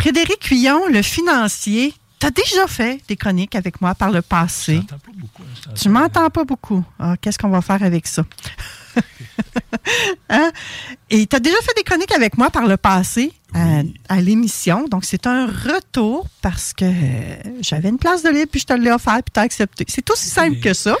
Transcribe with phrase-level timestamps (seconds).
[0.00, 4.80] Frédéric Huillon, le financier, t'as déjà fait des chroniques avec moi par le passé.
[4.88, 6.82] Pas beaucoup, hein, Tu m'entends pas beaucoup.
[6.98, 8.24] Ah, Qu'est-ce qu'on va faire avec ça?
[10.28, 10.50] Hein?
[11.10, 14.86] Et tu as déjà fait des chroniques avec moi par le passé à, à l'émission.
[14.88, 18.72] Donc, c'est un retour parce que euh, j'avais une place de libre, puis je te
[18.72, 19.84] l'ai offert, puis tu as accepté.
[19.88, 20.96] C'est aussi simple que ça.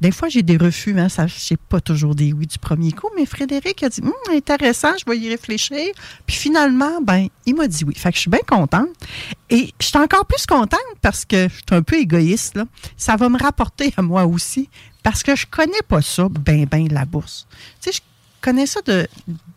[0.00, 0.98] Des fois, j'ai des refus.
[0.98, 3.08] Hein, ça, j'ai pas toujours des oui du premier coup.
[3.16, 5.88] Mais Frédéric a dit Hum, intéressant, je vais y réfléchir.
[6.26, 7.94] Puis finalement, ben, il m'a dit oui.
[7.96, 8.88] Fait que je suis bien contente.
[9.48, 12.56] Et je suis encore plus contente parce que je suis un peu égoïste.
[12.56, 12.64] Là.
[12.96, 14.68] Ça va me rapporter à moi aussi
[15.02, 17.46] parce que je connais pas ça, ben, ben, la bourse.
[17.80, 18.00] Tu sais, je
[18.42, 19.08] connais ça de,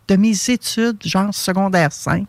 [0.08, 2.26] de mes études, genre secondaire 5,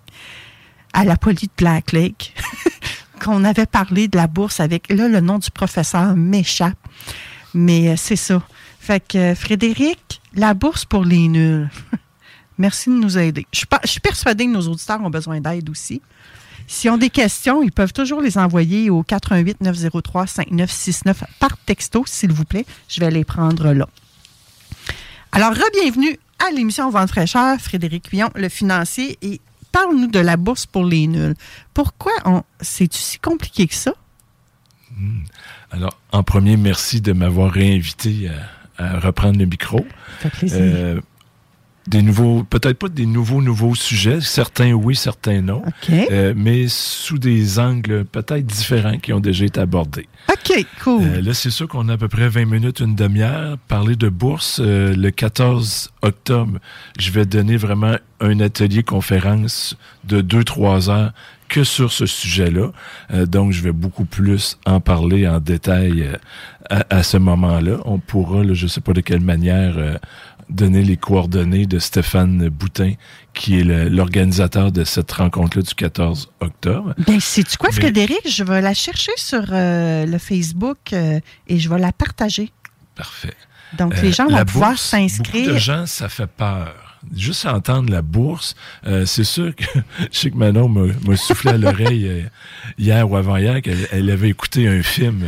[0.93, 2.35] à la poly de Black Lake,
[3.23, 4.91] qu'on avait parlé de la bourse avec.
[4.91, 6.82] Là, le nom du professeur m'échappe.
[7.55, 8.43] Mais euh, c'est ça.
[8.81, 11.69] Fait que, euh, Frédéric, la bourse pour les nuls.
[12.59, 13.47] Merci de nous aider.
[13.53, 16.03] Je je suis persuadée que nos auditeurs ont besoin d'aide aussi.
[16.67, 22.05] S'ils ont des questions, ils peuvent toujours les envoyer au 88 903 5969 par texto,
[22.07, 22.67] s'il vous plaît.
[22.89, 23.89] Je vais les prendre là.
[25.33, 29.41] Alors, re-bienvenue à l'émission Vente fraîcheur, Frédéric Huillon, le financier, et
[29.73, 31.35] parle-nous de la bourse pour les nuls.
[31.75, 32.43] Pourquoi on...
[32.61, 33.95] c'est si compliqué que ça?
[35.71, 38.31] Alors, en premier, merci de m'avoir réinvité
[38.79, 39.87] à, à reprendre le micro.
[40.21, 41.01] Ça fait plaisir.
[41.89, 47.19] Des nouveaux, peut-être pas des nouveaux, nouveaux sujets, certains oui, certains non, euh, mais sous
[47.19, 50.07] des angles peut-être différents qui ont déjà été abordés.
[50.31, 51.03] OK, cool.
[51.03, 53.59] Euh, là, c'est sûr qu'on a à peu près 20 minutes, une demi-heure.
[53.67, 56.59] Parler de bourse, euh, le 14 octobre,
[56.99, 61.13] je vais donner vraiment un atelier conférence de 2-3 heures
[61.53, 62.73] que sur ce sujet-là.
[63.13, 66.17] Euh, donc, je vais beaucoup plus en parler en détail euh,
[66.71, 67.77] à, à ce moment-là.
[67.85, 69.97] On pourra, là, je ne sais pas de quelle manière, euh,
[70.49, 72.93] donner les coordonnées de Stéphane Boutin,
[73.35, 76.95] qui est l'organisateur de cette rencontre-là du 14 octobre.
[77.07, 78.21] Ben, sais-tu quoi, Mais- Frédéric?
[78.29, 82.51] Je vais la chercher sur euh, le Facebook euh, et je vais la partager.
[82.95, 83.35] Parfait.
[83.79, 85.59] Donc, Euh, les gens vont pouvoir bourse, Beaucoup de s'inscrire.
[85.59, 86.75] gens, ça fait peur.
[87.17, 88.55] Juste entendre la bourse,
[88.87, 89.65] euh, c'est sûr que
[90.13, 92.23] je sais que Manon m'a soufflé à l'oreille euh,
[92.79, 95.25] hier ou avant-hier qu'elle elle avait écouté un film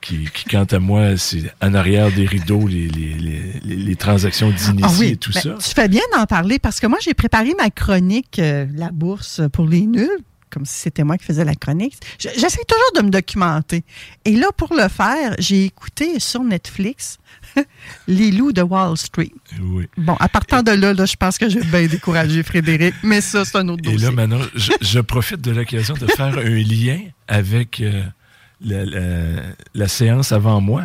[0.00, 4.84] qui, qui, quant à moi, c'est en arrière des rideaux, les, les, les, transactions d'initiés
[4.84, 5.54] Ah oui, et tout ben, ça.
[5.60, 9.40] Tu fais bien d'en parler parce que moi, j'ai préparé ma chronique euh, La bourse
[9.52, 10.08] pour les nuls,
[10.50, 11.94] comme si c'était moi qui faisais la chronique.
[12.18, 13.82] Je- J'essaie toujours de me documenter.
[14.24, 17.18] Et là, pour le faire, j'ai écouté sur Netflix
[18.08, 19.32] Les loups de Wall Street.
[19.60, 19.86] Oui.
[19.96, 23.44] Bon, à partir de là, là je pense que j'ai bien découragé Frédéric, mais ça,
[23.44, 24.06] c'est un autre Et dossier.
[24.06, 28.02] là, maintenant, je, je profite de l'occasion de faire un lien avec euh,
[28.60, 29.42] la, la-
[29.74, 30.84] la séance avant moi,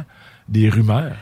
[0.49, 1.17] des rumeurs.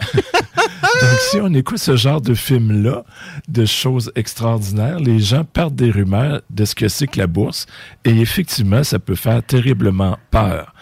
[0.14, 3.04] Donc, si on écoute ce genre de film-là,
[3.48, 7.66] de choses extraordinaires, les gens partent des rumeurs de ce que c'est que la bourse.
[8.04, 10.72] Et effectivement, ça peut faire terriblement peur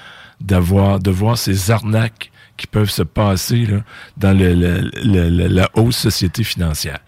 [0.40, 3.80] d'avoir, de voir ces arnaques qui peuvent se passer là,
[4.16, 7.00] dans le- le- le- le- la haute société financière.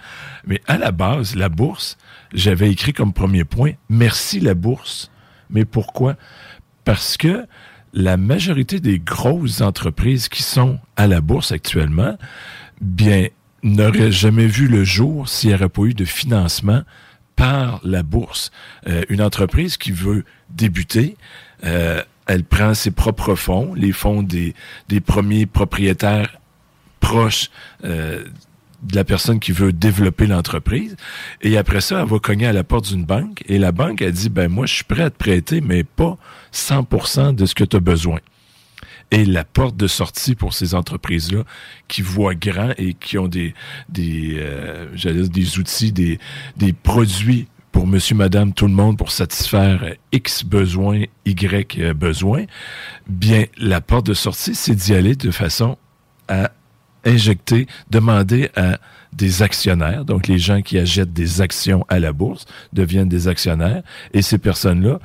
[0.47, 1.97] Mais à la base, la bourse,
[2.35, 5.11] j'avais écrit comme premier point, merci la bourse.
[5.51, 6.17] Mais pourquoi?
[6.85, 7.47] Parce que
[7.93, 12.17] la majorité des grosses entreprises qui sont à la bourse actuellement,
[12.81, 13.29] bien,
[13.63, 16.83] n'auraient jamais vu le jour s'il n'y aurait pas eu de financement
[17.37, 18.51] par la bourse.
[18.87, 21.17] Euh, une entreprise qui veut débuter,
[21.65, 24.55] euh, elle prend ses propres fonds, les fonds des,
[25.07, 26.39] premiers propriétaires
[27.01, 27.51] proches
[27.85, 28.25] euh,
[28.83, 30.97] de la personne qui veut développer l'entreprise.
[31.43, 34.13] Et après ça, elle va cogner à la porte d'une banque et la banque, elle
[34.13, 36.17] dit, ben moi, je suis prêt à te prêter, mais pas
[36.53, 38.19] 100% de ce que tu as besoin.
[39.11, 41.45] Et la porte de sortie pour ces entreprises-là
[41.89, 43.55] qui voient grand et qui ont des,
[43.89, 46.19] des, euh, dire, des outils, des,
[46.57, 52.45] des produits pour monsieur, madame, tout le monde pour satisfaire X besoin, Y besoin,
[53.09, 55.79] bien, la porte de sortie, c'est d'y aller de façon
[56.29, 56.51] à
[57.05, 58.79] injecter, demander à
[59.13, 63.83] des actionnaires, donc les gens qui achètent des actions à la bourse deviennent des actionnaires,
[64.13, 65.01] et ces personnes-là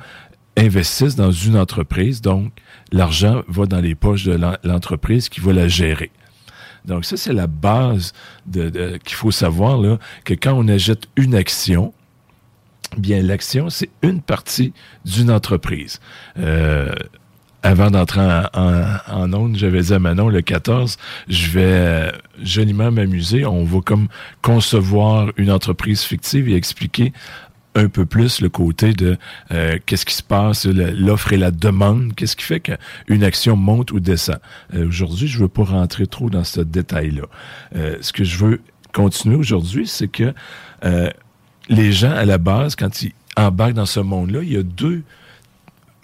[0.56, 2.52] investissent dans une entreprise, donc
[2.92, 6.10] l'argent va dans les poches de l'entreprise qui va la gérer.
[6.84, 8.12] Donc ça, c'est la base
[8.52, 11.94] qu'il faut savoir, là, que quand on achète une action,
[12.98, 14.72] bien l'action, c'est une partie
[15.04, 16.00] d'une entreprise.
[16.38, 16.92] Euh,
[17.64, 22.10] avant d'entrer en, en, onde, j'avais dit à Manon, le 14, je vais euh,
[22.42, 23.46] joliment m'amuser.
[23.46, 24.08] On va comme
[24.42, 27.14] concevoir une entreprise fictive et expliquer
[27.74, 29.16] un peu plus le côté de
[29.50, 33.92] euh, qu'est-ce qui se passe, l'offre et la demande, qu'est-ce qui fait qu'une action monte
[33.92, 34.38] ou descend?
[34.74, 37.24] Euh, aujourd'hui, je veux pas rentrer trop dans ce détail-là.
[37.72, 38.60] ce que je veux
[38.92, 40.34] continuer aujourd'hui, c'est que
[41.70, 45.02] les gens, à la base, quand ils embarquent dans ce monde-là, il y a deux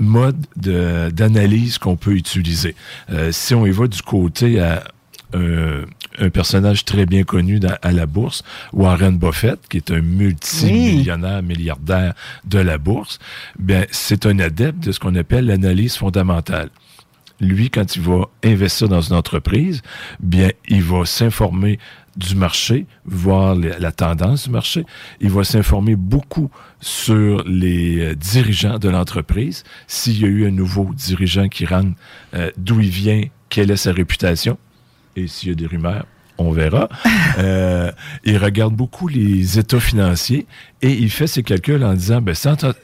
[0.01, 2.75] mode d'analyse qu'on peut utiliser.
[3.11, 4.85] Euh, si on y va du côté à
[5.33, 8.43] un personnage très bien connu à la bourse,
[8.73, 12.15] Warren Buffett, qui est un multimillionnaire, milliardaire
[12.45, 13.21] de la bourse,
[13.59, 16.71] ben, c'est un adepte de ce qu'on appelle l'analyse fondamentale
[17.41, 19.83] lui, quand il va investir dans une entreprise,
[20.21, 21.79] bien, il va s'informer
[22.17, 24.85] du marché, voir la tendance du marché.
[25.21, 26.51] Il va s'informer beaucoup
[26.81, 29.65] sur les euh, dirigeants de l'entreprise.
[29.87, 31.97] S'il y a eu un nouveau dirigeant qui rentre,
[32.35, 34.59] euh, d'où il vient, quelle est sa réputation.
[35.17, 36.07] Et s'il y a des rumeurs,
[36.41, 36.89] on verra.
[37.39, 37.91] Euh,
[38.25, 40.47] il regarde beaucoup les états financiers
[40.83, 42.35] et il fait ses calculs en disant, ben,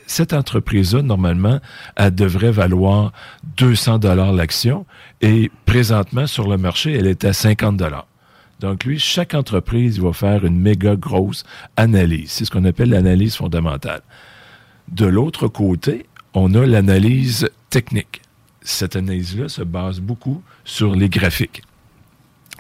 [0.07, 1.61] cette entreprise-là, normalement,
[1.97, 3.13] elle devrait valoir
[3.59, 4.87] 200 dollars l'action
[5.21, 8.07] et présentement, sur le marché, elle est à 50 dollars.
[8.61, 11.45] Donc, lui, chaque entreprise va faire une méga grosse
[11.77, 12.31] analyse.
[12.31, 14.01] C'est ce qu'on appelle l'analyse fondamentale.
[14.91, 18.23] De l'autre côté, on a l'analyse technique.
[18.63, 21.63] Cette analyse-là se base beaucoup sur les graphiques.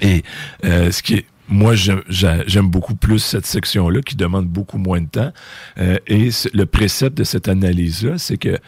[0.00, 0.22] Et
[0.64, 5.06] euh, ce qui est moi, j'aime beaucoup plus cette section-là qui demande beaucoup moins de
[5.06, 5.32] temps.
[5.78, 8.58] Euh, et le précepte de cette analyse-là, c'est que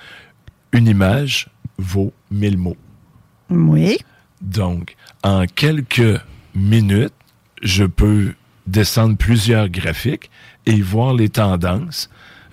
[0.72, 1.48] une image
[1.78, 2.76] vaut mille mots.
[3.50, 3.98] Oui.
[4.40, 4.94] Donc,
[5.24, 6.20] en quelques
[6.54, 7.14] minutes,
[7.62, 8.34] je peux
[8.68, 10.30] descendre plusieurs graphiques
[10.66, 12.08] et voir les tendances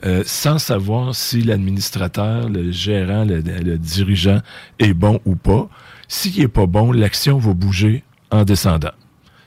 [0.05, 3.41] euh, sans savoir si l'administrateur, le gérant, le,
[3.77, 4.41] dirigeant
[4.79, 5.67] est bon ou pas.
[6.07, 8.03] S'il n'est pas bon, l'action va bouger
[8.35, 8.91] en descendant.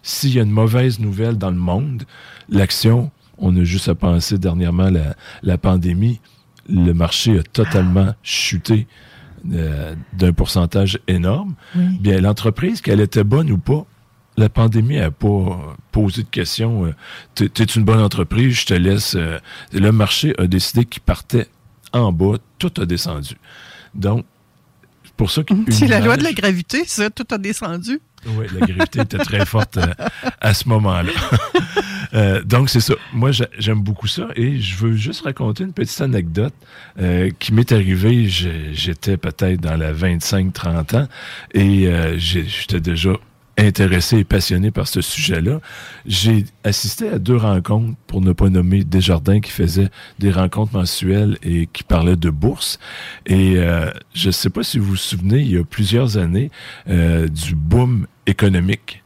[0.03, 2.05] S'il y a une mauvaise nouvelle dans le monde,
[2.49, 6.21] l'action, on a juste à penser dernièrement la, la pandémie,
[6.69, 8.87] le marché a totalement chuté
[9.53, 11.55] euh, d'un pourcentage énorme.
[11.75, 13.87] Bien, l'entreprise, qu'elle était bonne ou pas,
[14.37, 16.87] la pandémie n'a pas posé de questions.
[16.87, 16.95] Euh,
[17.35, 19.15] tu es une bonne entreprise, je te laisse.
[19.17, 19.39] Euh,
[19.73, 21.49] le marché a décidé qu'il partait
[21.93, 23.37] en bas, tout a descendu.
[23.95, 24.25] Donc,
[25.17, 25.55] pour ça que.
[25.71, 28.01] C'est la loi de la gravité, ça, tout a descendu.
[28.27, 29.93] Oui, la gravité était très forte euh,
[30.41, 31.13] à ce moment-là.
[32.45, 32.95] donc, c'est ça.
[33.13, 36.55] Moi, j'aime beaucoup ça et je veux juste raconter une petite anecdote
[37.39, 38.29] qui m'est arrivée.
[38.29, 41.09] J'étais peut-être dans la 25-30 ans
[41.55, 41.89] et
[42.19, 43.13] j'étais déjà
[43.59, 45.61] intéressé et passionné par ce sujet-là.
[46.07, 51.39] J'ai assisté à deux rencontres, pour ne pas nommer Desjardins, qui faisait des rencontres mensuelles
[51.43, 52.79] et qui parlait de bourse.
[53.27, 56.51] Et euh, je ne sais pas si vous vous souvenez, il y a plusieurs années,
[56.89, 59.03] euh, du boom économique,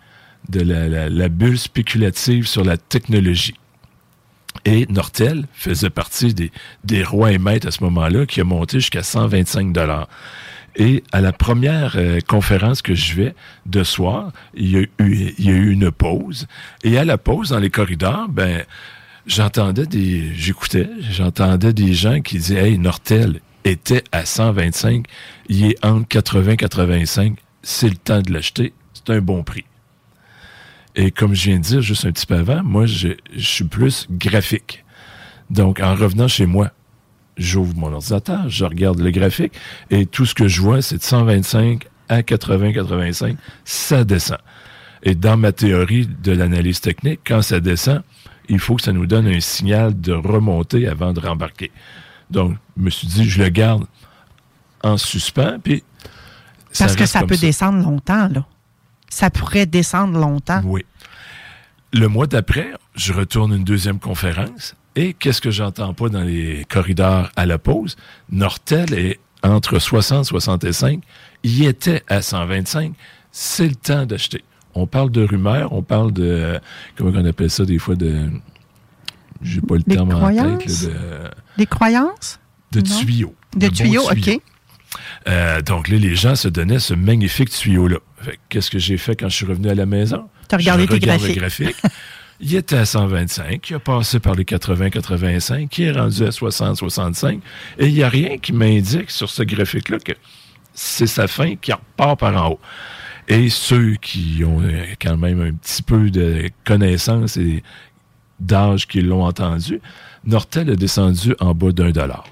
[0.48, 3.54] de la, la, bulle spéculative sur la technologie.
[4.64, 6.52] Et Nortel faisait partie des,
[6.84, 10.08] des rois et maîtres à ce moment-là, qui a monté jusqu'à 125 dollars.
[10.76, 13.34] Et à la première euh, conférence que je vais
[13.66, 14.90] de soir, il y, a eu,
[15.38, 16.46] il y a eu une pause.
[16.82, 18.64] Et à la pause, dans les corridors, ben,
[19.26, 25.06] j'entendais des, j'écoutais, j'entendais des gens qui disaient, hey, Nortel était à 125,
[25.48, 29.64] il est entre 80 85, c'est le temps de l'acheter, c'est un bon prix.
[30.94, 33.64] Et comme je viens de dire juste un petit peu avant, moi, je, je suis
[33.64, 34.84] plus graphique.
[35.50, 36.70] Donc, en revenant chez moi,
[37.36, 39.52] j'ouvre mon ordinateur, je regarde le graphique
[39.90, 44.38] et tout ce que je vois, c'est de 125 à 80-85, ça descend.
[45.02, 48.02] Et dans ma théorie de l'analyse technique, quand ça descend,
[48.48, 51.72] il faut que ça nous donne un signal de remonter avant de rembarquer.
[52.30, 53.84] Donc, je me suis dit, je le garde
[54.82, 55.82] en suspens, puis...
[56.78, 58.46] Parce que ça peut descendre longtemps, là.
[59.08, 60.62] Ça pourrait descendre longtemps.
[60.64, 60.86] Oui.
[61.92, 66.64] Le mois d'après, je retourne une deuxième conférence et qu'est-ce que j'entends pas dans les
[66.68, 67.96] corridors à la pause?
[68.30, 71.02] Nortel est entre 60 et 65,
[71.42, 72.92] il était à 125.
[73.32, 74.44] C'est le temps d'acheter.
[74.74, 76.60] On parle de rumeurs, on parle de.
[76.96, 78.28] Comment on appelle ça des fois de.
[79.42, 80.82] J'ai pas le Des terme en tête.
[80.84, 82.38] là, Des croyances?
[82.70, 82.98] de, Non.
[83.00, 83.34] tuyaux.
[83.56, 84.40] De tuyaux, OK.
[85.28, 87.98] Euh, donc là, les gens se donnaient ce magnifique tuyau-là.
[88.48, 90.28] Qu'est-ce que j'ai fait quand je suis revenu à la maison?
[90.48, 91.34] T'as regardé Je tes graphiques.
[91.36, 91.76] le graphique.
[92.44, 97.38] Il était à 125, il a passé par les 80-85, qui est rendu à 60-65.
[97.78, 100.12] Et il n'y a rien qui m'indique sur ce graphique-là que
[100.74, 102.60] c'est sa fin qui repart par en haut.
[103.28, 107.62] Et ceux qui ont euh, quand même un petit peu de connaissance et
[108.40, 109.80] d'âge qui l'ont entendu,
[110.24, 112.24] Nortel a descendu en bas d'un dollar.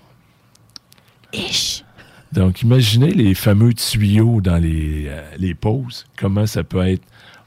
[2.33, 6.07] Donc, imaginez les fameux tuyaux dans les, euh, les pauses.
[6.17, 7.03] Comment ça peut être.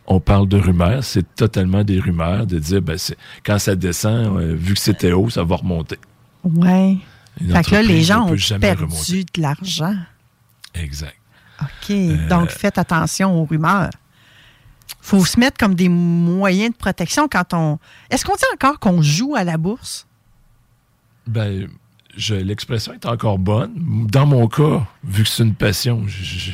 [0.07, 2.97] On parle de rumeurs, c'est totalement des rumeurs de dire, ben,
[3.45, 5.97] quand ça descend, euh, vu que c'était haut, ça va remonter.
[6.43, 6.97] Ouais.
[7.39, 9.23] Une Fait que là, les gens ont perdu remonter.
[9.33, 9.95] de l'argent.
[10.75, 11.15] Exact.
[11.61, 11.91] OK.
[11.91, 13.89] Euh, Donc, faites attention aux rumeurs.
[15.01, 17.79] faut se mettre comme des moyens de protection quand on.
[18.09, 20.05] Est-ce qu'on dit encore qu'on joue à la bourse?
[21.25, 21.67] Ben,
[22.15, 23.73] je- l'expression est encore bonne.
[24.11, 26.51] Dans mon cas, vu que c'est une passion, je- je-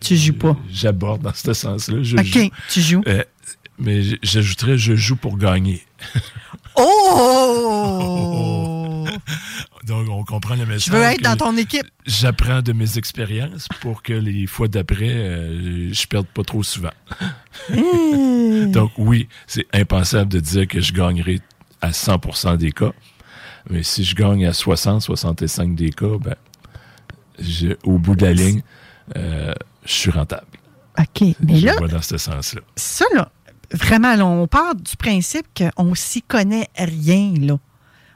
[0.00, 0.56] Tu joues pas.
[0.70, 2.02] j'aborde dans ce sens-là.
[2.02, 2.48] Je OK, joue.
[2.68, 3.02] tu joues.
[3.06, 3.22] Euh,
[3.78, 5.82] mais j'ajouterais, je joue pour gagner.
[7.30, 9.06] Oh!
[9.86, 10.84] Donc, on comprend le message.
[10.86, 11.86] Je veux être dans ton équipe.
[12.06, 16.92] J'apprends de mes expériences pour que les fois d'après, euh, je perde pas trop souvent.
[17.70, 18.70] Mmh.
[18.72, 21.40] Donc, oui, c'est impensable de dire que je gagnerai
[21.80, 22.92] à 100% des cas.
[23.68, 26.36] Mais si je gagne à 60, 65 des cas, ben,
[27.38, 28.62] je- au bout de la ligne,
[29.16, 29.52] euh,
[29.84, 30.46] je suis rentable.
[30.98, 31.36] OK.
[31.40, 32.60] Mais je là, vois dans ce sens-là.
[32.76, 33.30] ça, là,
[33.72, 37.58] vraiment, là, on part du principe qu'on s'y connaît rien, là.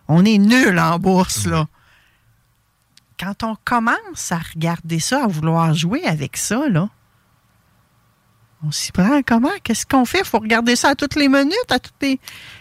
[0.08, 1.66] On est nul en bourse, là.
[3.18, 6.88] Quand on commence à regarder ça, à vouloir jouer avec ça, là,
[8.66, 9.50] on s'y prend comment?
[9.62, 10.20] Qu'est-ce qu'on fait?
[10.20, 12.18] Il faut regarder ça à toutes les minutes, à toutes les...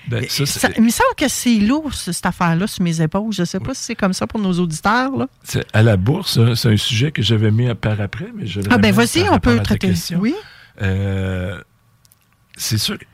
[0.07, 3.31] Ben, ça, il me semble que c'est lourd, ce- cette affaire-là, sur mes épaules.
[3.31, 5.27] Je ne sais pas si c'est comme ça pour nos auditeurs, là.
[5.73, 8.59] à la bourse, hein, c'est un sujet que j'avais mis à par après, mais je
[8.69, 9.87] Ah, ben vas-y, on peut traiter.
[9.89, 10.19] question.
[10.19, 10.35] Oui.
[10.81, 11.61] Euh,
[12.57, 13.05] c'est sûr que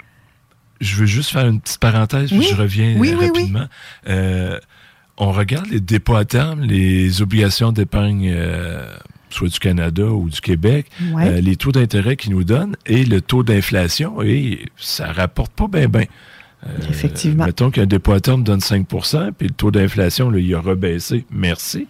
[0.82, 2.48] je veux juste faire une petite parenthèse, puis Oui.
[2.50, 3.14] je reviens oui.
[3.14, 3.68] rapidement.
[4.08, 4.60] Euh,
[5.18, 8.96] on regarde les dépôts à terme, les obligations d'épargne, euh,
[9.30, 11.28] soit du Canada ou du Québec, Ouais.
[11.28, 15.68] euh, les taux d'intérêt qu'ils nous donnent et le taux d'inflation, et ça rapporte pas
[15.68, 16.06] bien, bien.
[16.90, 17.46] Effectivement.
[17.46, 21.26] Mettons qu'un dépôt à terme donne 5% puis le taux d'inflation, là, il a rebaissé,
[21.32, 21.88] merci,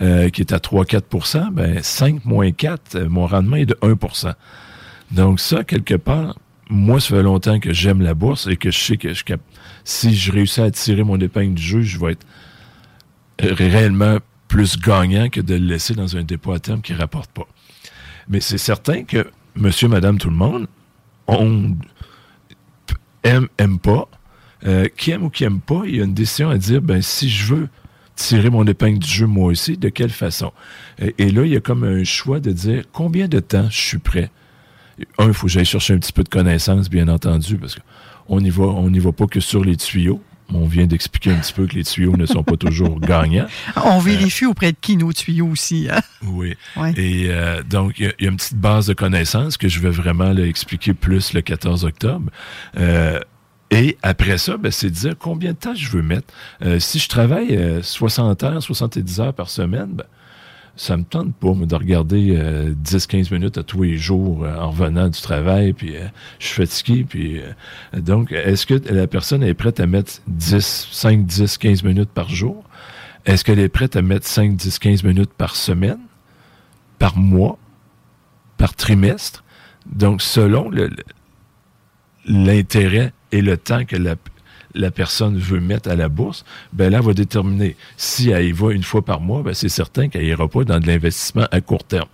[0.00, 4.32] euh, qui est à 3-4% ben 5 moins 4, euh, mon rendement est de 1%
[5.10, 6.38] Donc ça, quelque part,
[6.70, 9.40] moi, ça fait longtemps que j'aime la bourse et que je sais que je cap-
[9.84, 12.26] si je réussis à tirer mon épingle du jeu, je vais être
[13.44, 14.16] euh, réellement
[14.48, 17.46] plus gagnant que de le laisser dans un dépôt à terme qui ne rapporte pas.
[18.28, 20.66] Mais c'est certain que monsieur, madame, tout le monde,
[21.26, 21.76] on
[23.24, 24.08] aime, aime pas.
[24.66, 27.02] Euh, qui aime ou qui aime pas, il y a une décision à dire, ben
[27.02, 27.68] si je veux
[28.16, 30.52] tirer mon épingle du jeu moi aussi, de quelle façon?
[30.98, 33.98] Et, là, il y a comme un choix de dire combien de temps je suis
[33.98, 34.30] prêt?
[35.18, 38.40] Un, il faut que j'aille chercher un petit peu de connaissances, bien entendu, parce qu'on
[38.40, 40.22] n'y va, on va pas que sur les tuyaux.
[40.54, 43.46] On vient d'expliquer un petit peu que les tuyaux ne sont pas toujours gagnants.
[43.84, 45.88] On vérifie auprès de qui nos tuyaux aussi.
[45.90, 46.00] hein?
[46.24, 46.54] Oui.
[46.76, 46.92] Ouais.
[46.96, 49.68] Et euh, donc, il y, a- il y a une petite base de connaissances que
[49.68, 52.30] je vais vraiment là, expliquer plus le 14 octobre.
[52.78, 53.18] Euh,
[53.72, 56.32] et après ça, ben, c'est de dire combien de temps je veux mettre.
[56.62, 60.04] Euh, si je travaille euh, 60 heures, 70 heures par semaine, ben,
[60.76, 64.70] ça me tente pas de regarder euh, 10-15 minutes à tous les jours euh, en
[64.70, 66.06] revenant du travail, puis euh,
[66.38, 67.42] je suis fatigué.
[67.94, 72.10] Euh, donc, est-ce que la personne est prête à mettre 10, 5, 10, 15 minutes
[72.10, 72.62] par jour?
[73.24, 75.98] Est-ce qu'elle est prête à mettre 5, 10, 15 minutes par semaine,
[76.98, 77.58] par mois,
[78.58, 79.44] par trimestre?
[79.86, 80.70] Donc, selon
[82.26, 84.16] l'intérêt et le temps que la,
[84.76, 88.52] la personne veut mettre à la bourse, ben là, elle va déterminer si elle y
[88.52, 91.60] va une fois par mois, ben c'est certain qu'elle ira pas dans de l'investissement à
[91.60, 92.08] court terme.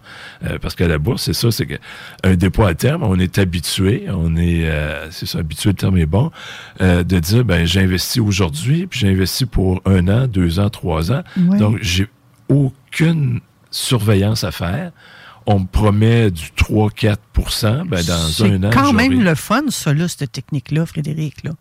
[0.44, 4.06] Euh, parce qu'à la bourse, c'est ça, c'est qu'un dépôt à terme, on est habitué,
[4.08, 6.30] on est, euh, c'est ça, habitué, le terme est bon,
[6.80, 11.22] euh, de dire, ben j'investis aujourd'hui, puis j'investis pour un an, deux ans, trois ans.
[11.36, 12.08] Donc, j'ai
[12.48, 13.40] aucune
[13.70, 14.92] surveillance à faire.
[15.46, 18.70] On me promet du 3-4% ben dans C'est un an.
[18.72, 21.42] quand même le fun, ça, là, cette technique-là, Frédéric.
[21.42, 21.52] Là.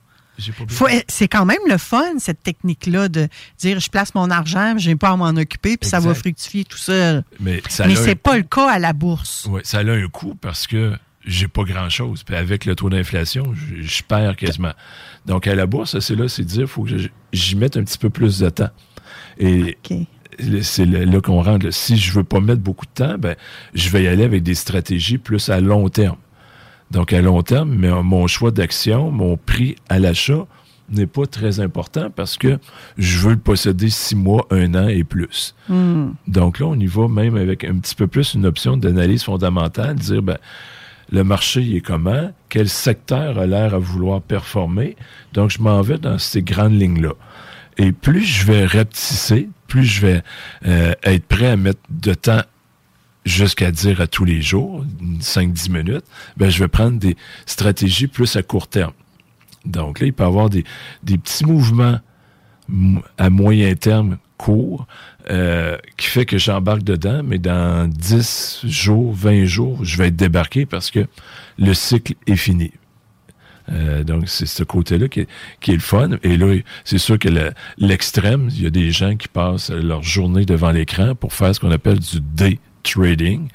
[0.41, 3.27] J'ai c'est quand même le fun, cette technique-là, de
[3.59, 6.65] dire je place mon argent, je n'ai pas à m'en occuper, puis ça va fructifier
[6.65, 7.23] tout seul.
[7.39, 9.45] Mais ça Mais c'est pas le cas à la bourse.
[9.49, 10.93] Ouais, ça a un coût parce que
[11.25, 12.23] j'ai pas grand-chose.
[12.23, 14.73] Puis avec le taux d'inflation, je, perds quasiment.
[15.25, 16.97] Donc à la bourse, c'est là, c'est de dire faut que
[17.31, 18.69] j'y mette un petit peu plus de temps.
[19.37, 19.77] Et
[20.61, 21.69] c'est là qu'on rentre.
[21.71, 23.35] Si je veux pas mettre beaucoup de temps, ben,
[23.73, 26.17] je vais y aller avec des stratégies plus à long terme.
[26.91, 30.45] Donc, à long terme, mais mon choix d'action, mon prix à l'achat
[30.89, 32.59] n'est pas très important parce que
[32.97, 35.55] je veux le posséder six mois, un an et plus.
[36.27, 39.95] Donc là, on y va même avec un petit peu plus une option d'analyse fondamentale,
[39.95, 40.37] dire, ben,
[41.11, 44.95] le marché il est comment, quel secteur a l'air à vouloir performer?
[45.33, 47.13] Donc, je m'en vais dans ces grandes lignes-là.
[47.77, 50.23] Et plus je vais rapetisser, plus je vais
[50.67, 52.41] euh, être prêt à mettre de temps
[53.25, 54.85] jusqu'à dire à tous les jours,
[55.19, 56.05] 5-10 minutes,
[56.37, 58.93] ben, je vais prendre des stratégies plus à court terme.
[59.65, 60.63] Donc là, il peut y avoir des,
[61.03, 61.99] des petits mouvements
[63.17, 64.87] à moyen terme court
[65.29, 70.15] euh, qui fait que j'embarque dedans, mais dans 10 jours, 20 jours, je vais être
[70.15, 71.05] débarqué parce que
[71.59, 72.71] le cycle est fini.
[73.71, 75.27] Euh, donc, c'est ce côté-là qui,
[75.59, 76.09] qui, est le fun.
[76.23, 77.29] Et là, c'est sûr que
[77.77, 81.59] l'extrême, il y a des gens qui passent leur journée devant l'écran pour faire ce
[81.59, 82.19] qu'on appelle du
[82.83, 83.49] trading.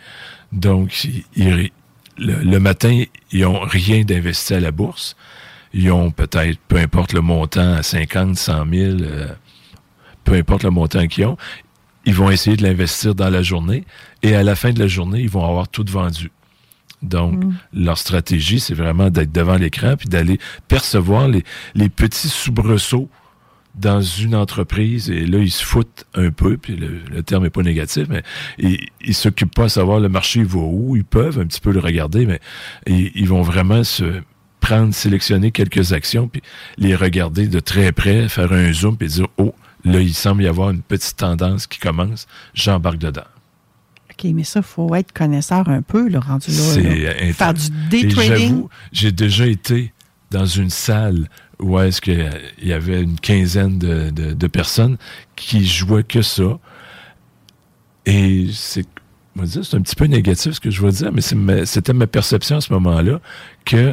[0.53, 1.05] Donc,
[1.35, 1.71] ils,
[2.19, 5.17] le, le, matin, ils n'ont rien d'investi à la bourse.
[5.75, 9.29] Ils ont peut-être, peu importe le montant, à 50, 100 000, euh,
[10.25, 11.37] peu importe le montant qu'ils ont,
[12.05, 13.85] ils vont essayer de l'investir dans la journée
[14.23, 16.31] et à la fin de la journée, ils vont avoir tout vendu.
[17.03, 17.55] Donc, mm.
[17.75, 23.11] leur stratégie, c'est vraiment d'être devant l'écran puis d'aller percevoir les, les petits soubresauts
[23.77, 27.63] dans une entreprise et là, ils se foutent un peu, puis le, terme est pas
[27.63, 28.23] négatif, mais
[28.59, 31.73] ils, ils s'occupent pas à savoir le marché va où, ils peuvent un petit peu
[31.73, 32.41] le regarder, mais
[32.87, 34.23] ils vont vraiment se
[34.61, 36.43] prendre, sélectionner quelques actions, puis
[36.79, 39.55] les regarder de très près, faire un zoom, puis dire, oh,
[39.85, 43.23] là, il semble y avoir une petite tendance qui commence, j'embarque dedans.
[44.11, 46.57] OK, mais ça, il faut être connaisseur un peu, le rendu là.
[46.57, 48.65] C'est Faire du day trading.
[48.91, 49.93] J'ai déjà été
[50.31, 51.29] dans une salle
[51.61, 52.31] où est-ce qu'il
[52.63, 54.97] y avait une quinzaine de, de, personnes
[55.37, 56.59] qui jouaient que ça?
[58.05, 58.87] Et c'est
[59.45, 62.61] c'est un petit peu négatif ce que je veux dire, mais c'était ma perception à
[62.63, 63.21] ce moment-là
[63.67, 63.93] que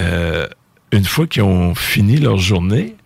[0.00, 0.46] euh,
[0.92, 2.96] une fois qu'ils ont fini leur journée,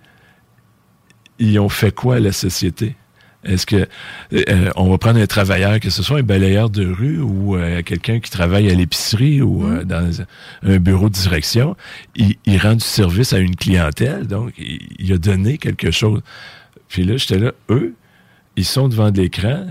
[1.39, 2.97] ils ont fait quoi à la société?
[3.45, 3.87] Est-ce que
[4.33, 7.83] euh, on va prendre un travailleur, que ce soit un balayeur de rue ou euh,
[7.83, 9.85] quelqu'un qui travaille à l'épicerie ou euh, mm.
[9.85, 10.27] dans
[10.63, 11.77] un bureau de direction,
[12.17, 16.23] il, rend du service à une clientèle, donc il, a donné quelque chose.
[16.89, 17.95] Puis là, j'étais là, eux,
[18.57, 19.67] ils sont devant l'écran,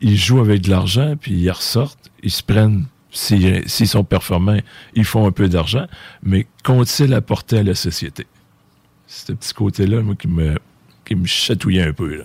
[0.00, 4.60] ils jouent avec de l'argent, puis ils ressortent, ils se prennent, s'ils sont performants,
[4.94, 5.86] ils font un peu d'argent,
[6.22, 8.26] mais qu'ont-ils apporté à la société?
[9.06, 10.56] C'est ce petit côté-là, moi, qui me,
[11.04, 12.24] qui me chatouillait un peu, là.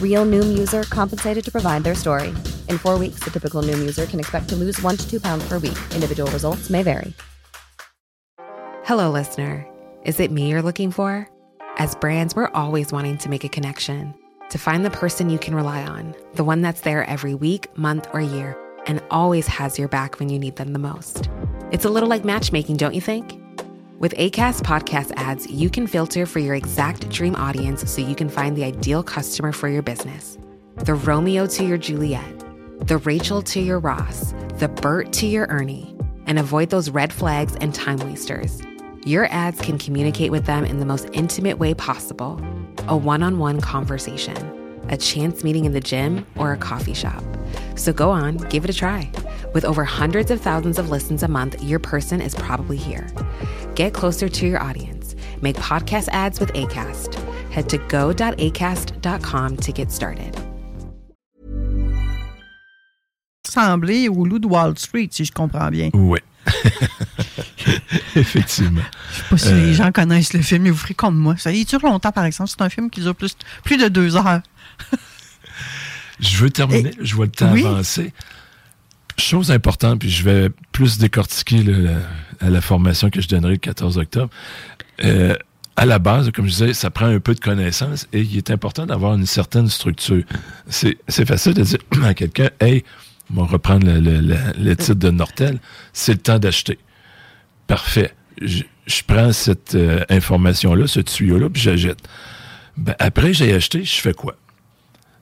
[0.00, 2.28] Real Noom user compensated to provide their story.
[2.70, 5.46] In four weeks, the typical Noom user can expect to lose one to two pounds
[5.46, 5.76] per week.
[5.94, 7.12] Individual results may vary.
[8.84, 9.66] Hello, listener.
[10.04, 11.28] Is it me you're looking for?
[11.76, 14.14] As brands, we're always wanting to make a connection,
[14.48, 18.08] to find the person you can rely on, the one that's there every week, month,
[18.14, 18.56] or year,
[18.86, 21.28] and always has your back when you need them the most.
[21.72, 23.38] It's a little like matchmaking, don't you think?
[23.98, 28.28] With ACAST podcast ads, you can filter for your exact dream audience so you can
[28.28, 30.36] find the ideal customer for your business.
[30.84, 32.44] The Romeo to your Juliet
[32.80, 37.56] the Rachel to your Ross, the Bert to your Ernie, and avoid those red flags
[37.56, 38.60] and time wasters.
[39.06, 42.38] Your ads can communicate with them in the most intimate way possible
[42.88, 44.36] a one on one conversation,
[44.90, 47.24] a chance meeting in the gym, or a coffee shop.
[47.76, 49.10] So go on, give it a try.
[49.54, 53.08] With over hundreds of thousands of listens a month, your person is probably here.
[53.74, 55.14] Get closer to your audience.
[55.40, 57.14] Make podcast ads with ACAST.
[57.50, 60.36] Head to go.acast.com to get started.
[63.56, 65.90] ressembler au loup de Wall Street, si je comprends bien.
[65.94, 66.18] Oui.
[68.16, 68.82] Effectivement.
[69.10, 71.36] Je sais pas si les euh, gens connaissent le film, mais vous ferez comme moi.
[71.36, 72.50] Ça y dure longtemps, par exemple.
[72.50, 74.42] C'est un film qui dure plus, plus de deux heures.
[76.20, 76.92] je veux terminer.
[77.00, 78.12] je vois le temps avancer.
[79.18, 81.64] Chose importante, puis je vais plus décortiquer
[82.40, 84.30] à la formation que je donnerai le 14 octobre.
[85.04, 85.34] Euh,
[85.76, 88.50] à la base, comme je disais, ça prend un peu de connaissance et il est
[88.50, 90.24] important d'avoir une certaine structure.
[90.68, 92.82] C'est facile de dire à quelqu'un, hey,
[93.30, 95.58] on va reprendre le, titre de Nortel,
[95.92, 96.78] c'est le temps d'acheter.
[97.66, 98.14] Parfait.
[98.40, 98.62] Je,
[99.06, 101.98] prends cette euh, information-là, ce tuyau-là, puis j'achète.
[102.76, 104.36] Ben, après, j'ai acheté, je fais quoi?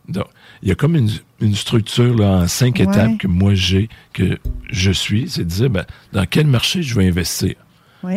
[0.08, 0.26] Donc,
[0.64, 2.84] il y a comme une, une structure là, en cinq Ouais.
[2.84, 4.38] étapes que moi j'ai, que
[4.70, 7.54] je suis, c'est de dire, ben, dans quel marché je vais investir?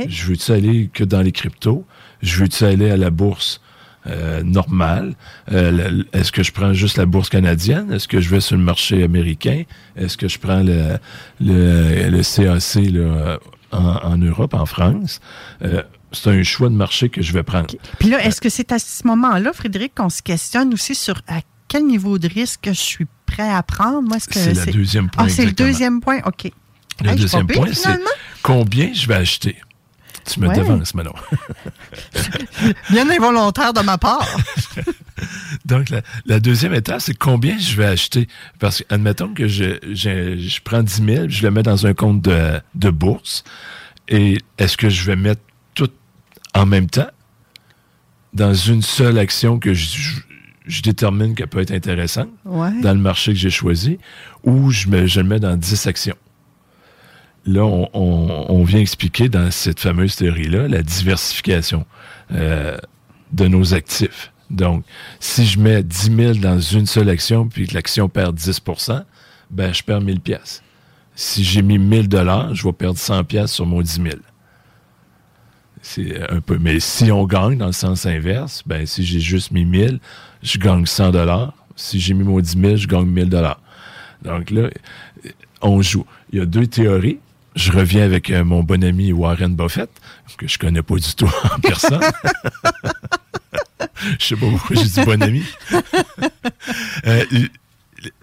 [0.08, 1.86] Je veux-tu aller que dans les cryptos?
[2.22, 3.62] Je veux-tu aller à la bourse
[4.08, 5.14] euh, normale?
[5.52, 7.92] Euh, Est-ce que je prends juste la bourse canadienne?
[7.94, 9.64] Est-ce que je vais sur le marché américain?
[9.96, 10.98] Est-ce que je prends le,
[11.40, 13.40] le, le CAC là,
[13.72, 13.78] en,
[14.12, 15.20] en Europe, en France?
[15.64, 17.74] Euh, c'est un choix de marché que je vais prendre.
[18.00, 21.40] Puis là, est-ce que c'est à ce moment-là, Frédéric, qu'on se questionne aussi sur à
[21.68, 24.02] quel niveau de risque je suis prêt à prendre?
[24.08, 25.26] Moi, que C'est le deuxième point.
[25.26, 26.52] Ah, c'est le deuxième point, OK.
[27.04, 28.00] Le Hey, deuxième point, c'est
[28.42, 29.56] combien je vais acheter?
[30.26, 30.56] Tu me Ouais.
[30.58, 31.14] devances, Manon.
[32.90, 34.28] Bien involontaire de ma part.
[35.66, 38.28] Donc, la, la deuxième étape, c'est combien je vais acheter?
[38.60, 41.94] Parce que, admettons que je, je, je prends 10 000, je le mets dans un
[41.94, 43.44] compte de, de bourse.
[44.10, 45.42] Et est-ce que je vais mettre
[45.76, 45.90] tout
[46.54, 47.10] en même temps
[48.34, 50.12] dans une seule action que je,
[50.68, 52.80] je- détermine qu'elle peut être intéressante Ouais.
[52.82, 53.98] dans le marché que j'ai choisi
[54.44, 56.16] ou je, me, je le mets dans 10 actions?
[57.46, 61.86] Là, on, on- on vient expliquer dans cette fameuse théorie-là la diversification
[62.34, 62.78] euh,
[63.32, 64.32] de nos actifs.
[64.50, 64.84] Donc,
[65.20, 69.04] si je mets 10 000 dans une seule action puis que l'action perd 10%
[69.50, 70.62] ben, je perds 1000 pièces.
[71.16, 74.08] Si j'ai mis 1000 dollars, je vais perdre 100 pièces sur mon 10 000.
[75.82, 76.58] C'est un peu.
[76.60, 80.00] Mais si on gagne dans le sens inverse, ben, si j'ai juste mis 1000,
[80.44, 81.54] je gagne 100 dollars.
[81.76, 83.60] Si j'ai mis mon 10 000, je gagne 1000 dollars.
[84.24, 84.70] Donc là,
[85.62, 86.06] on joue.
[86.32, 87.20] Il y a deux théories.
[87.56, 89.90] Je reviens avec euh, mon bon ami Warren Buffett,
[90.38, 92.02] que je connais pas du tout en personne.
[94.20, 95.44] Je sais pas pourquoi j'ai dit bon ami.
[97.08, 97.50] Euh, il-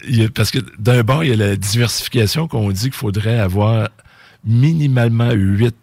[0.07, 3.89] il parce que d'un bord, il y a la diversification qu'on dit qu'il faudrait avoir
[4.45, 5.75] minimalement huit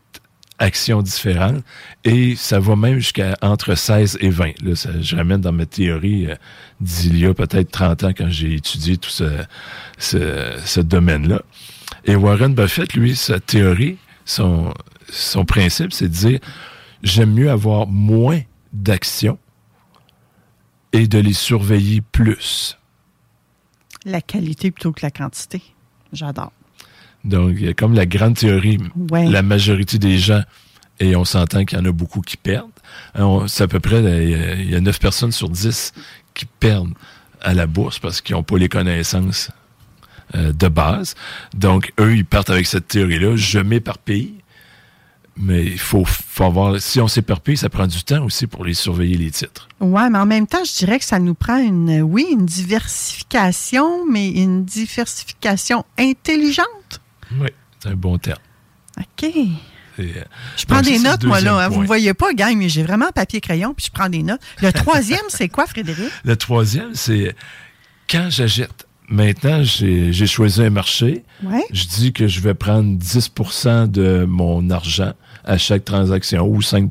[0.63, 1.63] actions différentes
[2.05, 4.63] et ça va même jusqu'à entre 16 et 20.
[4.63, 6.37] Là, je ramène dans ma théorie euh,
[6.81, 9.25] d'il y a peut-être 30 ans quand j'ai étudié tout ce,
[9.99, 11.43] ce, ce domaine-là.
[12.05, 14.73] Et Warren Buffett, lui, sa théorie, son,
[15.11, 16.41] son principe, c'est de dire
[17.03, 18.41] j'aime mieux avoir moins
[18.73, 19.39] d'actions
[20.93, 22.79] et de les surveiller plus.
[24.05, 25.63] La qualité plutôt que la quantité.
[26.13, 26.53] J'adore.
[27.25, 28.79] Donc, il y a comme la grande théorie,
[29.11, 29.29] Ouais.
[29.29, 30.43] la majorité des gens,
[31.01, 32.69] et on s'entend qu'il y en a beaucoup qui perdent.
[33.15, 35.49] Hein, C'est à peu près, là, il y a- il y a 9 personnes sur
[35.49, 35.93] 10
[36.35, 36.93] qui perdent
[37.41, 39.51] à la bourse parce qu'ils n'ont pas les connaissances
[40.35, 41.15] euh, de base.
[41.55, 43.37] Donc, eux, ils partent avec cette théorie-là.
[43.37, 44.33] Je m'éparpille,
[45.37, 46.81] mais il faut, faut avoir...
[46.81, 49.69] Si on s'éparpille, ça prend du temps aussi pour les surveiller, les titres.
[49.81, 54.07] Ouais, mais en même temps, je dirais que ça nous prend une, oui, une diversification,
[54.11, 57.02] mais une diversification intelligente.
[57.41, 57.49] Oui,
[57.81, 58.39] c'est un bon terme.
[58.99, 59.31] OK.
[59.99, 60.05] Euh,
[60.57, 61.57] Je prends des notes, moi, là.
[61.59, 61.69] hein.
[61.69, 64.41] Vous ne voyez pas, gang, mais j'ai vraiment papier-crayon, puis je prends des notes.
[64.63, 66.11] Le troisième, c'est quoi, Frédéric?
[66.25, 67.35] Le troisième, c'est
[68.11, 68.87] quand j'achète.
[69.09, 71.25] Maintenant, j'ai j'ai choisi un marché.
[71.43, 71.65] Ouais.
[71.73, 75.13] Je dis que je vais prendre 10% de mon argent
[75.45, 76.91] à chaque transaction ou 5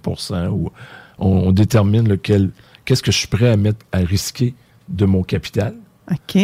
[0.51, 0.71] ou
[1.17, 2.51] on, on détermine lequel
[2.85, 4.53] qu'est-ce que je suis prêt à mettre à risquer
[4.89, 5.73] de mon capital.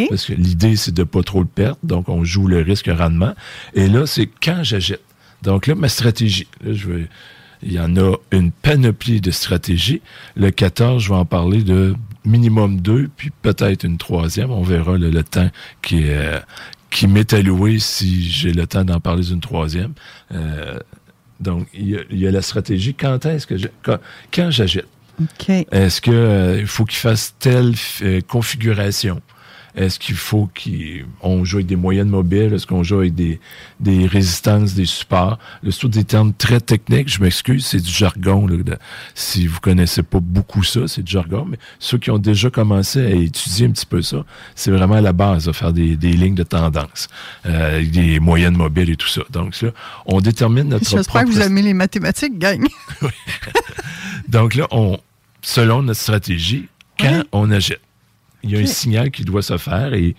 [0.08, 1.78] Parce que l'idée, c'est de pas trop le perdre.
[1.82, 3.34] Donc, on joue le risque-rendement.
[3.74, 5.02] Et là, c'est quand j'achète.
[5.42, 6.48] Donc là, ma stratégie.
[6.64, 7.08] Là, je vais,
[7.62, 10.00] il y en a une panoplie de stratégies.
[10.36, 14.50] Le 14, je vais en parler de minimum deux, puis peut-être une troisième.
[14.50, 15.50] On verra le, le temps
[15.82, 16.40] qui, est, euh,
[16.90, 19.92] qui m'est alloué si j'ai le temps d'en parler d'une troisième.
[20.32, 20.78] Euh,
[21.40, 22.94] donc, il y, a, il y a la stratégie.
[22.94, 23.98] Quand est-ce que je, quand,
[24.32, 24.88] quand j'achète?
[25.72, 27.74] Est-ce que euh, faut qu'il fasse telle
[28.28, 29.20] configuration?
[29.78, 32.52] Est-ce qu'il faut qu'on joue avec des moyennes mobiles?
[32.52, 33.38] Est-ce qu'on joue avec des,
[33.78, 35.38] des résistances, des supports?
[35.62, 37.08] Le tous des termes très techniques.
[37.08, 38.48] Je m'excuse, c'est du jargon.
[38.48, 38.76] là, de-
[39.14, 41.46] si vous connaissez pas beaucoup ça, c'est du jargon.
[41.48, 44.24] Mais ceux qui ont déjà commencé à étudier un petit peu ça,
[44.56, 47.06] c'est vraiment à la base, de faire des, des lignes de tendance,
[47.46, 49.22] euh, des moyennes mobiles et tout ça.
[49.30, 49.70] Donc là,
[50.06, 52.66] on détermine notre J'espère que vous propre aimez les mathématiques, gang.
[54.28, 54.98] donc là, on,
[55.40, 56.66] selon notre stratégie,
[56.98, 57.80] quand on achète,
[58.42, 60.14] il y a un signal qui doit se faire et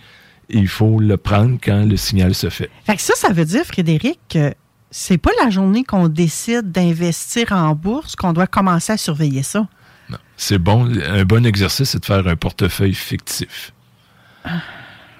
[0.49, 2.69] il faut le prendre quand le signal se fait.
[2.86, 4.53] Fait que ça, ça veut dire, Frédéric, que
[4.91, 9.67] c'est pas la journée qu'on décide d'investir en bourse qu'on doit commencer à surveiller ça.
[10.10, 10.17] Non.
[10.38, 13.73] C'est bon, un bon exercice, c'est de faire un portefeuille fictif.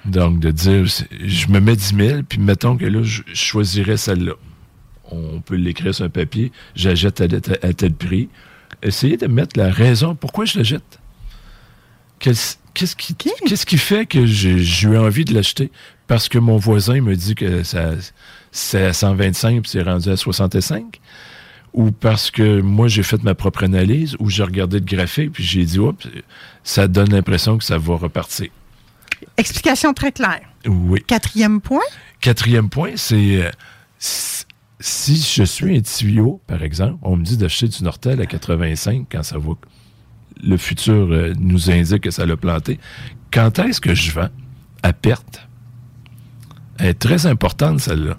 [0.04, 3.96] Donc, de dire, je me mets 10 000, puis mettons que là, je je choisirais
[3.98, 4.32] celle-là.
[5.12, 8.28] On peut l'écrire sur un papier, j'achète à, à- à tel prix.
[8.82, 10.98] Essayez de mettre la raison pourquoi je l'achète.
[12.18, 12.34] Quel-
[12.74, 15.70] Qu'est-ce qui, qu'est-ce qui fait que j'ai eu envie de l'acheter?
[16.06, 17.92] Parce que mon voisin me dit que ça,
[18.52, 21.00] c'est à 125 puis c'est rendu à 65?
[21.72, 25.44] Ou parce que moi, j'ai fait ma propre analyse, ou j'ai regardé le graphique puis
[25.44, 26.08] j'ai dit, oups,
[26.64, 28.48] ça donne l'impression que ça va repartir.
[29.36, 30.40] Explication très claire.
[30.66, 31.00] Oui.
[31.06, 31.80] Quatrième point?
[32.20, 33.50] Quatrième point, c'est euh,
[33.98, 39.06] si, je suis un tuyau, par exemple, on me dit d'acheter du Nortel à 85
[39.10, 39.52] quand ça va.
[40.42, 42.78] Le futur euh, nous indique que ça l'a planté.
[43.32, 44.30] Quand est-ce que je vends
[44.82, 45.46] à perte?
[46.78, 48.16] Elle est très importante, celle-là.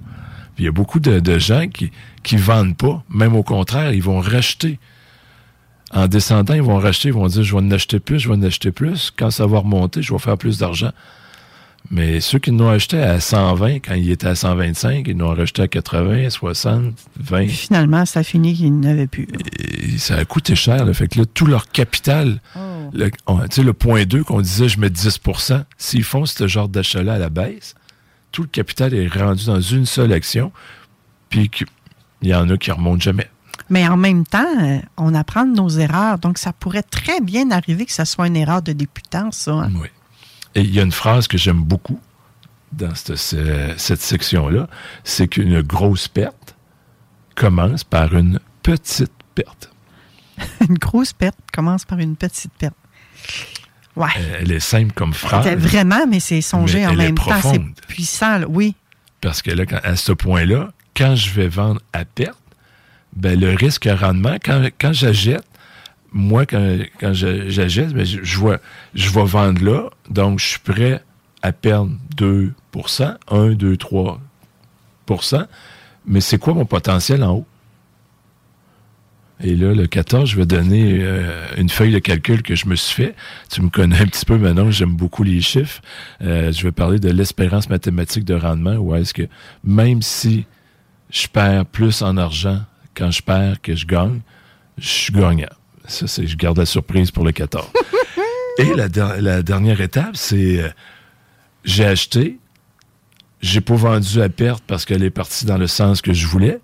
[0.58, 1.92] Il y a beaucoup de, de gens qui
[2.24, 3.04] qui vendent pas.
[3.10, 4.80] Même au contraire, ils vont racheter.
[5.94, 8.36] En descendant, ils vont racheter, ils vont dire je vais en acheter plus, je vais
[8.36, 9.12] en acheter plus.
[9.16, 10.92] Quand ça va remonter, je vais faire plus d'argent.
[11.90, 15.64] Mais ceux qui l'ont acheté à 120, quand il était à 125, ils l'ont racheté
[15.64, 17.38] à 80, 60, 20.
[17.40, 19.28] Puis finalement, ça finit qu'il n'avait plus.
[19.98, 20.86] Ça a coûté cher.
[20.86, 20.94] Là.
[20.94, 22.42] Fait que là, tout leur capital,
[22.94, 23.18] le, tu
[23.52, 27.18] sais, le point 2 qu'on disait, je mets 10% s'ils font ce genre d'achat-là à
[27.18, 27.76] la baisse,
[28.32, 30.52] tout le capital est rendu dans une seule action,
[31.30, 31.68] puis qu'il
[32.24, 33.30] y en a qui remontent jamais.
[33.70, 36.20] Mais en même temps, euh, on apprend de nos erreurs.
[36.20, 39.52] Donc, ça pourrait très bien arriver que ça soit une erreur de débutant, ça.
[39.54, 39.72] hein.
[39.76, 39.88] Oui.
[40.56, 42.00] Et il y a une phrase que j'aime beaucoup
[42.74, 44.68] dans cette, ce- cette section-là,
[45.06, 46.56] c'est qu'une grosse perte
[47.36, 49.71] commence par une petite perte.
[50.70, 52.76] Une grosse perte commence par une petite perte.
[53.96, 54.10] Ouais.
[54.40, 55.48] Elle est simple comme phrase.
[55.58, 57.42] Vraiment, mais c'est Mais en elle est même temps.
[57.42, 58.46] C'est puissant, là.
[58.48, 58.76] oui.
[59.20, 62.38] Parce que là, à ce point-là, quand je vais vendre à perte,
[63.16, 65.46] ben, le risque à rendement, quand, quand j'achète,
[66.12, 68.58] moi, quand, quand j'achète, ben, je, je, vois,
[68.96, 71.04] je vais vendre là, donc je suis prêt
[71.44, 74.18] à perdre 2% 1, 2, 3%
[76.06, 77.46] mais c'est quoi mon potentiel en haut?
[79.44, 82.76] Et là, le 14, je vais donner euh, une feuille de calcul que je me
[82.76, 83.16] suis fait.
[83.50, 85.82] Tu me connais un petit peu maintenant, j'aime beaucoup les chiffres.
[86.22, 89.24] Euh, je vais parler de l'espérance mathématique de rendement, où est-ce que
[89.64, 90.46] même si
[91.10, 92.62] je perds plus en argent
[92.96, 94.20] quand je perds que je gagne,
[94.78, 95.50] je suis gagnant.
[95.88, 97.66] Ça, c'est, je garde la surprise pour le 14.
[98.60, 100.70] Et la, der- la dernière étape, c'est euh,
[101.66, 102.38] j'ai acheté,
[103.42, 106.60] j'ai pas vendu à perte parce qu'elle est partie dans le sens que je voulais.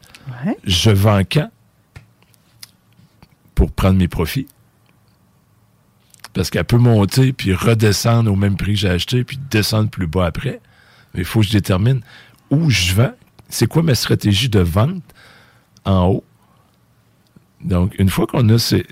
[0.45, 0.55] Ouais.
[0.65, 1.49] Je vends quand?
[3.57, 4.45] Pour prendre mes profits.
[6.35, 10.05] Parce qu'elle peut monter puis redescendre au même prix que j'ai acheté puis descendre plus
[10.05, 10.61] bas après.
[11.13, 12.01] Mais il faut que je détermine
[12.51, 13.15] où je vends.
[13.49, 15.01] C'est quoi ma stratégie de vente
[15.85, 16.23] en haut?
[17.61, 18.85] Donc, une fois qu'on a ces,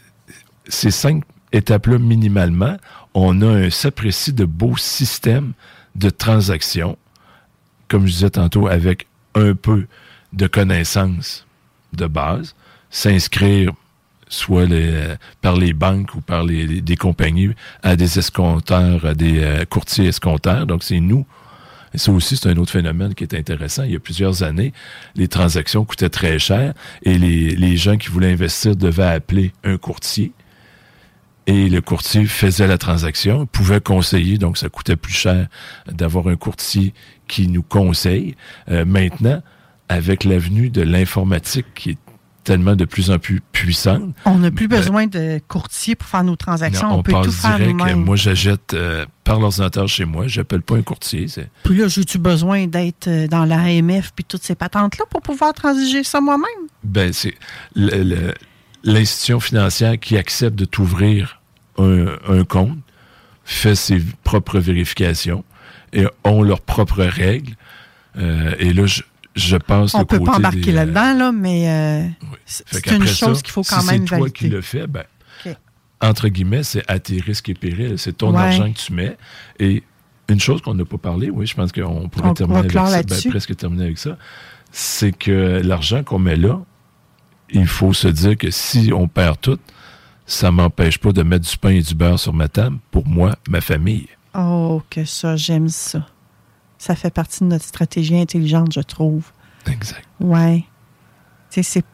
[0.67, 2.78] ces cinq étapes-là minimalement,
[3.13, 5.54] on a un s'apprécie de beau système
[5.93, 6.97] de transactions,
[7.88, 9.86] comme je disais tantôt, avec un peu
[10.34, 11.45] de connaissances
[11.93, 12.56] de base,
[12.89, 13.71] s'inscrire
[14.27, 17.51] soit euh, par les banques ou par des compagnies
[17.83, 20.65] à des escompteurs, à des euh, courtiers escompteurs.
[20.65, 21.25] Donc, c'est nous.
[21.93, 23.83] Et ça aussi, c'est un autre phénomène qui est intéressant.
[23.83, 24.73] Il y a plusieurs années,
[25.15, 29.77] les transactions coûtaient très cher et les, les gens qui voulaient investir devaient appeler un
[29.77, 30.33] courtier.
[31.47, 35.47] Et le courtier faisait la transaction, pouvait conseiller, donc ça coûtait plus cher
[35.88, 36.93] d'avoir un courtier
[37.27, 38.35] qui nous conseille.
[38.69, 39.41] Euh, maintenant,
[39.88, 41.97] avec l'avenue de l'informatique qui est
[42.45, 46.23] tellement de plus en plus puissante, On n'a plus Ben, besoin de courtier pour faire
[46.23, 46.88] nos transactions.
[46.88, 48.05] non, on, on, peut tout faire nous-mêmes.
[48.05, 50.27] Moi, j'achète euh, par l'ordinateur chez moi.
[50.27, 51.25] J'appelle pas un courtier.
[51.63, 56.03] Puis là, j'ai-tu besoin d'être euh, dans l'AMF puis toutes ces patentes-là pour pouvoir transiger
[56.03, 56.45] ça moi-même?
[56.84, 57.34] ben, c'est
[58.84, 61.41] l'institution financière qui accepte de t'ouvrir
[61.77, 62.77] un, un compte
[63.43, 65.43] fait ses propres vérifications
[65.93, 67.55] et ont leurs propres règles.
[68.17, 69.01] Euh, et là, je,
[69.36, 72.38] je pense On le peut pas embarquer euh, là-dedans, là, mais euh, oui.
[72.45, 74.56] c'est une chose qu'il faut quand si même c'est toi qui valider.
[74.56, 75.04] le fais, ben,
[76.02, 77.98] entre guillemets, c'est à tes risques et périls.
[77.98, 78.41] C'est ton Ouais.
[78.41, 79.17] argent que tu mets.
[79.60, 79.82] Et
[80.30, 83.02] une chose qu'on n'a pas parlé, oui, je pense qu'on pourrait On terminer avec ça,
[83.24, 84.17] ben, presque terminer avec ça,
[84.71, 86.60] c'est que l'argent qu'on met là,
[87.50, 89.60] il faut se dire que si on perd tout,
[90.26, 93.36] ça m'empêche pas de mettre du pain et du beurre sur ma table pour moi,
[93.48, 94.08] ma famille.
[94.38, 96.06] Oh, que ça, j'aime ça.
[96.86, 99.32] Ça fait partie de notre stratégie intelligente, je trouve.
[99.65, 100.08] Exact.
[100.19, 100.63] Ouais.
[101.50, 101.86] Tu sais, c'est.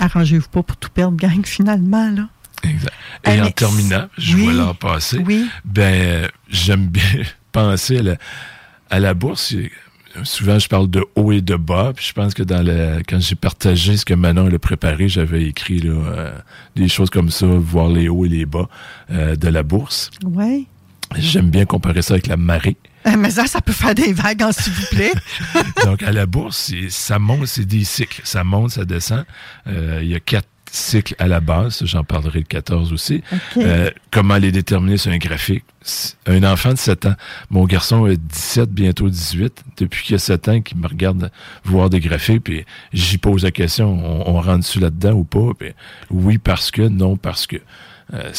[0.00, 2.28] Arrangez-vous pas pour tout perdre, gang, finalement, là.
[2.64, 2.92] Exact.
[3.26, 4.42] Et en terminant, je oui.
[4.42, 5.48] vois l'an passé, Oui.
[5.64, 8.16] ben, j'aime bien penser à la,
[8.90, 9.54] à la bourse.
[10.24, 11.92] Souvent, je parle de haut et de bas.
[11.94, 15.44] Puis je pense que dans le, quand j'ai partagé ce que Manon a préparé, j'avais
[15.44, 16.38] écrit là, euh,
[16.74, 18.68] des choses comme ça, voir les hauts et les bas
[19.12, 20.10] euh, de la bourse.
[20.24, 20.64] Ouais.
[21.16, 22.76] J'aime bien comparer ça avec la marée.
[23.06, 25.12] Euh, mais ça, ça peut faire des vagues, s'il vous plaît.
[25.84, 28.22] Donc, à la bourse, ça monte, c'est des cycles.
[28.24, 29.24] Ça monte, ça descend.
[29.66, 31.84] Euh, il y a quatre cycles à la base.
[31.84, 33.22] J'en parlerai le 14 aussi.
[33.56, 35.64] Euh, comment les déterminer sur un graphique?
[36.26, 37.14] Un enfant de 7 ans.
[37.50, 39.64] Mon garçon a 17, bientôt 18.
[39.76, 41.30] Depuis qu'il a 7 ans, qu'il me regarde
[41.64, 45.50] voir des graphiques, puis j'y pose la question, on, on rentre dessus là-dedans ou pas?
[45.58, 45.72] Puis
[46.10, 47.56] oui, parce que, non, parce que.
[48.12, 48.30] Euh,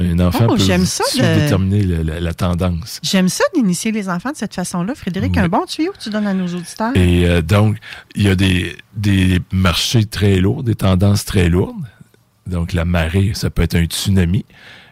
[0.00, 2.98] un enfant Oh, peut ça de- déterminer le- la, la tendance.
[3.04, 4.94] J'aime ça d'initier les enfants de cette façon-là.
[4.96, 5.38] Frédéric, Oui.
[5.38, 6.96] un bon tuyau que tu donnes à nos auditeurs.
[6.96, 7.76] Et euh, donc,
[8.16, 11.76] il y a des, des marchés très lourds, des tendances très lourdes.
[12.48, 14.44] Donc, la marée, ça peut être un tsunami.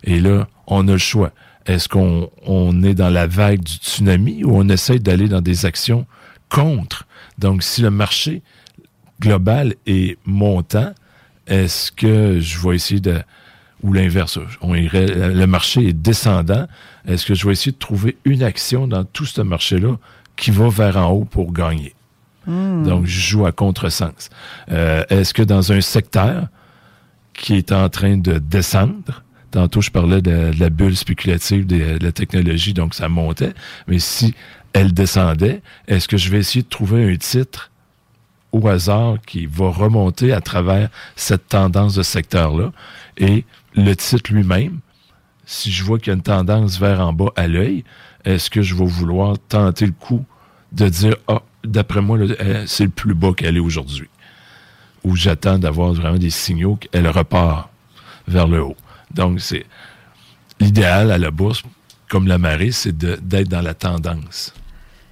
[0.05, 1.33] Et là, on a le choix.
[1.67, 5.67] Est-ce qu'on on est dans la vague du tsunami ou on essaie d'aller dans des
[5.67, 6.07] actions
[6.49, 7.07] contre?
[7.39, 8.43] Donc, si le marché
[9.21, 10.93] global est montant,
[11.47, 13.21] est-ce que je vais essayer de...
[13.83, 16.67] Ou l'inverse, on irait, le marché est descendant,
[17.07, 19.97] est-ce que je vais essayer de trouver une action dans tout ce marché-là
[20.37, 21.95] qui va vers en haut pour gagner?
[22.47, 24.29] Donc, je joue à contresens.
[24.71, 26.49] Euh, est-ce que dans un secteur
[27.33, 31.99] qui est en train de descendre, tantôt je parlais de, de la bulle spéculative de,
[31.99, 33.53] de la technologie, donc ça montait,
[33.87, 34.35] mais si
[34.73, 37.71] elle descendait, est-ce que je vais essayer de trouver un titre
[38.53, 42.73] au hasard qui va remonter à travers cette tendance de secteur-là
[43.17, 44.81] et le titre lui-même,
[45.47, 47.85] si je vois qu'il y a une tendance vers en bas à l'œil,
[48.25, 50.25] est-ce que je vais vouloir tenter le coup
[50.73, 54.09] de dire, ah, d'après moi, euh, c'est le plus bas qu'elle est aujourd'hui?
[55.03, 57.71] Ou j'attends d'avoir vraiment des signaux qu'elle repart
[58.29, 58.77] vers le haut?
[59.11, 59.67] Donc, c'est
[60.61, 61.63] l'idéal à la bourse,
[62.09, 64.53] comme la marée, c'est d'être dans la tendance.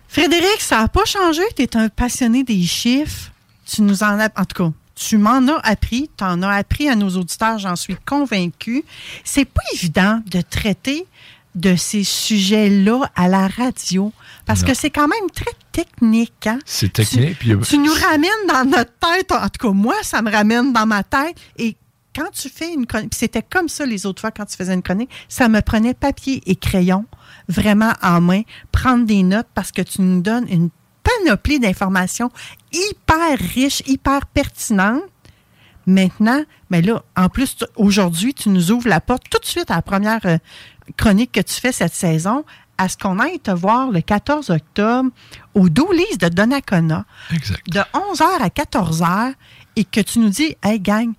[0.09, 1.43] Frédéric, ça n'a pas changé?
[1.57, 3.31] Tu es un passionné des chiffres.
[3.67, 4.31] Tu nous en as.
[4.37, 6.11] En tout cas, tu m'en as appris.
[6.17, 8.85] Tu en as appris à nos auditeurs, j'en suis convaincue.
[9.25, 11.07] C'est pas évident de traiter
[11.55, 14.13] de ces sujets-là à la radio
[14.47, 14.69] parce Non.
[14.69, 16.47] que c'est quand même très technique.
[16.47, 16.59] Hein?
[16.65, 17.39] C'est technique.
[17.39, 19.33] puis a- Tu nous ramènes dans notre tête.
[19.33, 21.37] En tout cas, moi, ça me ramène dans ma tête.
[21.57, 21.77] Et
[22.15, 24.83] quand tu fais une chronique, c'était comme ça les autres fois quand tu faisais une
[24.83, 27.07] chronique, ça me prenait papier et crayon
[27.49, 30.69] vraiment en main, prendre des notes parce que tu nous donnes une
[31.09, 32.31] panoplie d'informations
[32.73, 35.03] hyper riches, hyper pertinentes.
[35.87, 39.77] Maintenant, mais là, en plus, aujourd'hui, tu nous ouvres la porte tout de suite à
[39.77, 40.37] la première euh,
[40.99, 42.45] chronique que tu fais cette saison,
[42.77, 45.11] à ce qu'on aille te voir le 14 octobre
[45.55, 47.69] au Doulis de Donnacona Exact.
[47.71, 49.35] de 11h à 14h
[49.77, 51.15] et que tu nous dis Hey, gang,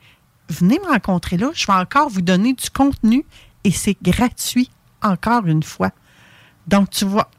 [0.50, 3.26] venez me rencontrer là, je vais encore vous donner du contenu
[3.64, 4.70] et c'est gratuit,
[5.02, 5.92] encore une fois.
[6.68, 7.30] Donc, tu vas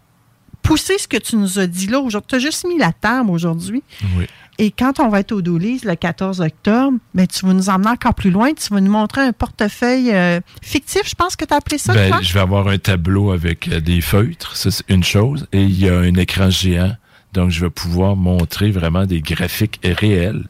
[0.70, 2.28] pousser ce que tu nous as dit là aujourd'hui.
[2.28, 3.82] Tu as juste mis la table aujourd'hui.
[4.16, 4.26] Oui.
[4.58, 7.88] Et quand on va être au Doulise le 14 octobre, ben, tu vas nous emmener
[7.88, 8.52] encore plus loin.
[8.52, 11.94] Tu vas nous montrer un portefeuille euh, fictif, je pense que tu as appelé ça.
[11.94, 15.80] Ben, je vais avoir un tableau avec euh, des feutres, c'est une chose, et il
[15.80, 16.94] y a un écran géant,
[17.32, 20.44] donc je vais pouvoir montrer vraiment des graphiques réels.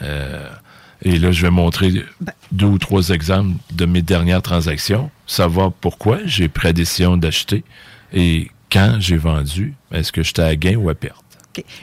[0.00, 0.48] Euh,
[1.02, 5.72] et là, je vais montrer Ben- deux ou trois exemples de mes dernières transactions, savoir
[5.72, 7.64] pourquoi j'ai pris la décision d'acheter
[8.12, 11.24] et quand j'ai vendu, est-ce que j'étais à gain ou à perte?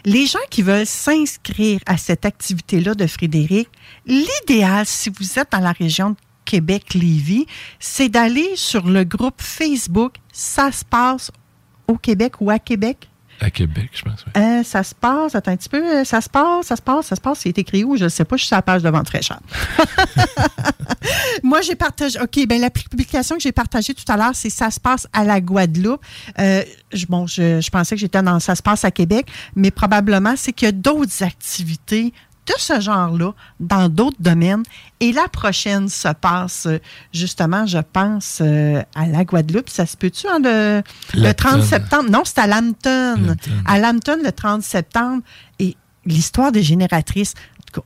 [0.05, 3.69] Les gens qui veulent s'inscrire à cette activité-là de Frédéric,
[4.05, 7.45] l'idéal, si vous êtes dans la région de Québec-Lévis,
[7.79, 11.31] c'est d'aller sur le groupe Facebook Ça se passe
[11.87, 13.09] au Québec ou à Québec.
[13.39, 14.25] À Québec, je pense.
[14.35, 17.07] Euh, ça se passe, attends un petit peu, euh, ça se passe, ça se passe,
[17.07, 18.81] ça se passe, c'est écrit où, je ne sais pas, je suis sur la page
[18.81, 19.39] de vente fraîcheur.
[21.43, 24.71] Moi, j'ai partagé, OK, ben la publication que j'ai partagée tout à l'heure, c'est Ça
[24.71, 26.01] se passe à la Guadeloupe.
[26.39, 29.69] Euh, je, bon, je, je pensais que j'étais dans Ça se passe à Québec, mais
[29.69, 32.13] probablement, c'est qu'il y a d'autres activités
[32.47, 34.63] de ce genre-là dans d'autres domaines.
[34.99, 36.79] Et la prochaine se passe, euh,
[37.13, 39.69] justement, je pense, euh, à la Guadeloupe.
[39.69, 40.81] Ça se peut-tu, hein, le,
[41.13, 41.65] le 30 Lambton.
[41.65, 42.09] septembre?
[42.09, 42.47] Non, c'est à.
[42.47, 43.35] Lambton.
[43.65, 45.21] À Lambton, le 30 septembre.
[45.59, 47.33] Et l'histoire des génératrices,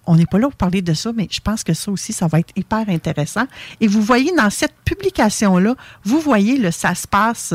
[0.05, 2.27] on n'est pas là pour parler de ça, mais je pense que ça aussi, ça
[2.27, 3.45] va être hyper intéressant.
[3.79, 7.53] Et vous voyez dans cette publication-là, vous voyez le ça se passe,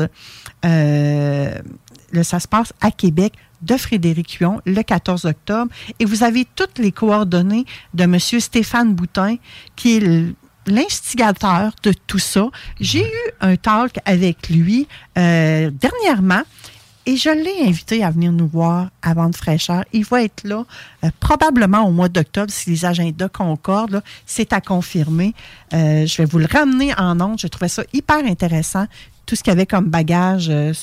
[0.65, 1.51] euh,
[2.11, 5.71] le ça se passe à Québec de Frédéric Huon le 14 octobre.
[5.99, 8.19] Et vous avez toutes les coordonnées de M.
[8.19, 9.35] Stéphane Boutin,
[9.75, 10.35] qui est
[10.67, 12.49] l'instigateur de tout ça.
[12.79, 16.43] J'ai eu un talk avec lui euh, dernièrement
[17.07, 19.85] et je l'ai invité à venir nous voir à Vente Fraîcheur.
[19.93, 20.65] Il va être là
[21.05, 24.03] euh, probablement au mois d'octobre si les agendas concordent.
[24.25, 25.33] C'est à confirmer.
[25.73, 27.39] Euh, je vais vous le ramener en ondes.
[27.39, 28.87] Je trouvais ça hyper intéressant.
[29.27, 30.73] Tout ce qu'il y avait comme bagage, euh,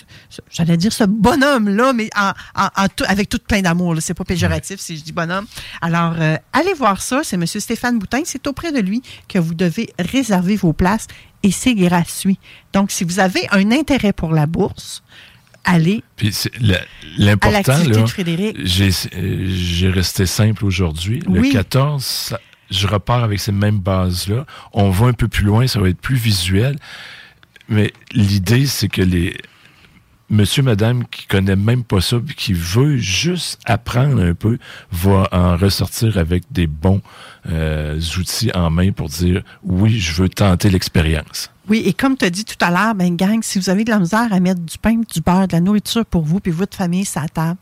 [0.50, 3.96] j'allais dire ce bonhomme-là, mais en, en- en tout- avec tout plein d'amour.
[4.00, 5.46] C'est pas péjoratif si je dis bonhomme.
[5.80, 7.22] Alors, euh, allez voir ça.
[7.24, 7.46] C'est M.
[7.46, 8.20] Stéphane Boutin.
[8.24, 11.08] C'est auprès de lui que vous devez réserver vos places
[11.42, 12.38] et c'est gratuit.
[12.72, 15.02] Donc, si vous avez un intérêt pour la bourse,
[15.64, 16.32] allez Puis
[17.18, 17.52] l'important.
[18.62, 21.20] J'ai euh, j'ai resté simple aujourd'hui.
[21.26, 21.50] Le Oui.
[21.52, 22.40] 14, ça-
[22.70, 24.46] je repars avec ces mêmes bases-là.
[24.72, 26.76] On va un peu plus loin, ça va être plus visuel.
[27.68, 29.36] Mais l'idée, c'est que les
[30.30, 34.58] monsieur, madame qui connaît même pas ça, qui veut juste apprendre un peu,
[34.90, 37.02] va en ressortir avec des bons
[37.48, 41.50] euh, outils en main pour dire oui, je veux tenter l'expérience.
[41.68, 43.90] Oui, et comme tu as dit tout à l'heure, ben gang, si vous avez de
[43.90, 46.76] la misère à mettre du pain, du beurre, de la nourriture pour vous puis votre
[46.76, 47.58] famille la table,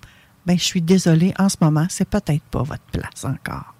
[0.46, 3.71] ben je suis désolée, en ce moment, c'est peut-être pas votre place encore.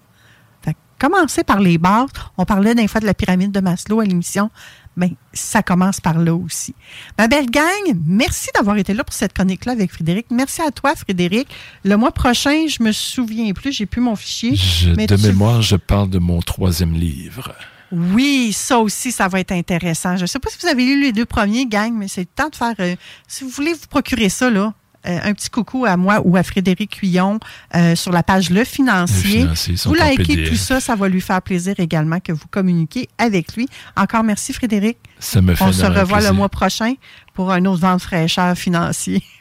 [1.03, 2.07] Commencez par les bases.
[2.37, 4.49] On parlait d'un fois de la pyramide de Maslow à l'émission.
[4.95, 6.73] Ben, ça commence par là aussi.
[7.17, 10.27] Ma belle gang, merci d'avoir été là pour cette chronique-là avec Frédéric.
[10.31, 11.49] Merci à toi, Frédéric.
[11.83, 14.55] Le mois prochain, je me souviens plus, j'ai plus mon fichier.
[14.55, 17.53] Je- mais de tu- mémoire, je parle de mon troisième livre.
[17.91, 20.15] Oui, ça aussi, ça va être intéressant.
[20.15, 22.27] Je ne sais pas si vous avez lu les deux premiers, gang, mais c'est le
[22.27, 22.73] temps de faire.
[22.79, 22.95] euh,
[23.27, 24.73] si vous voulez vous procurer ça, là,
[25.05, 27.39] euh, un petit coucou à moi ou à Frédéric Huillon
[27.75, 29.43] euh, sur la page Le Financier.
[29.43, 33.55] Le vous likez tout ça, ça va lui faire plaisir également que vous communiquiez avec
[33.55, 33.67] lui.
[33.95, 34.97] Encore merci, Frédéric.
[35.19, 36.31] Ça me fait On se revoit plaisir.
[36.31, 36.93] le mois prochain
[37.33, 39.23] pour un autre vent de fraîcheur financier.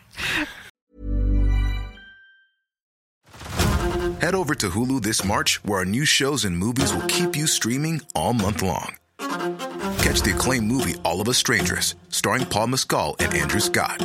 [4.23, 7.49] Head over to Hulu this March, where our new shows and movies will keep you
[7.49, 8.95] streaming all month long.
[9.99, 14.01] Catch the acclaimed movie All of Us Strangers, starring Paul Mescal and Andrew Scott.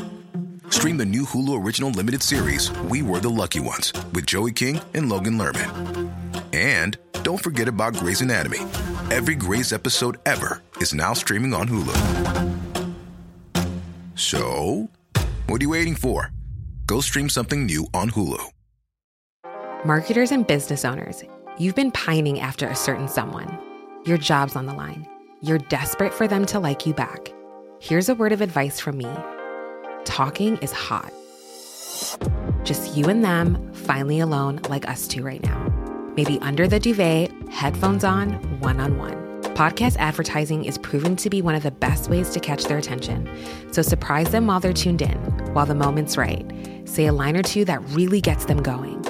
[0.78, 4.80] Stream the new Hulu original limited series We Were the Lucky Ones with Joey King
[4.93, 6.11] and Logan Lerman.
[6.53, 8.59] And don't forget about Grey's Anatomy.
[9.09, 11.95] Every Grey's episode ever is now streaming on Hulu.
[14.13, 14.91] So,
[15.47, 16.32] what are you waiting for?
[16.86, 18.51] Go stream something new on Hulu.
[19.84, 21.23] Marketers and business owners,
[21.57, 23.57] you've been pining after a certain someone.
[24.05, 25.07] Your job's on the line.
[25.41, 27.34] You're desperate for them to like you back.
[27.80, 29.07] Here's a word of advice from me
[30.08, 31.12] talking is hot.
[32.64, 35.66] Just you and them, finally alone, like us two right now.
[36.16, 39.16] Maybe under the duvet, headphones on, one on one.
[39.53, 43.30] Podcast advertising is proven to be one of the best ways to catch their attention.
[43.72, 45.18] So surprise them while they're tuned in,
[45.53, 46.45] while the moment's right.
[46.86, 49.03] Say a line or two that really gets them going.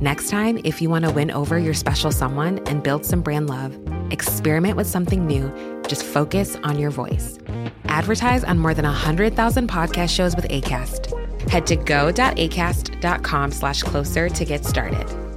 [0.00, 3.48] Next time, if you want to win over your special someone and build some brand
[3.48, 3.78] love,
[4.10, 5.79] experiment with something new.
[5.90, 7.36] Just focus on your voice.
[7.86, 11.50] Advertise on more than 100,000 podcast shows with ACAST.
[11.50, 15.29] Head to go.acast.com slash closer to get started.